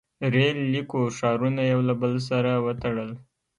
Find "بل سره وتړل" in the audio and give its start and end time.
2.01-3.11